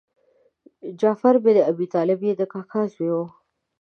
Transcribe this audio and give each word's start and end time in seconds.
جعفر 0.99 1.35
بن 1.45 1.55
ابي 1.71 1.85
طالب 1.93 2.19
یې 2.27 2.33
د 2.39 2.41
کاکا 2.53 2.81
زوی 2.93 3.09
و. 3.13 3.17